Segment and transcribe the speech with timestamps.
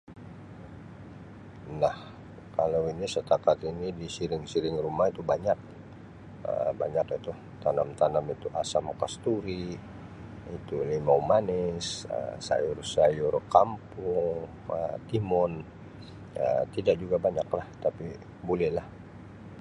[1.81, 1.97] Nah
[2.57, 5.59] kalau ni setakat ini di siling-siling rumah itu banyak
[6.49, 7.31] Um banyak itu
[7.63, 9.65] tanam-tanam itu asam kasturi,
[10.57, 11.85] itu limau manis,
[12.17, 14.39] Um sayur-sayur kampung,
[14.77, 15.51] Um timun,
[16.41, 18.05] Um tida juga banyaklah tapi
[18.47, 18.87] bulehlah.